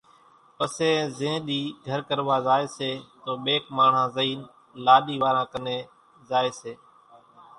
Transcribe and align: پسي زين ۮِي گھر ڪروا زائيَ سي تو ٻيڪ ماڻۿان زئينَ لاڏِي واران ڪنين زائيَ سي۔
پسي 0.57 0.91
زين 1.17 1.37
ۮِي 1.47 1.59
گھر 1.87 1.99
ڪروا 2.09 2.37
زائيَ 2.47 2.65
سي 2.77 2.91
تو 3.23 3.31
ٻيڪ 3.43 3.63
ماڻۿان 3.77 4.07
زئينَ 4.15 4.39
لاڏِي 4.85 5.15
واران 5.23 5.45
ڪنين 5.53 5.81
زائيَ 6.29 6.51
سي۔ 6.61 6.71